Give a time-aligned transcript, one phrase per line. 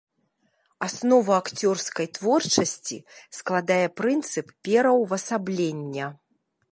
[0.85, 2.97] Аснову акцёрскай творчасці
[3.41, 6.07] складае прынцып пераўвасаблення.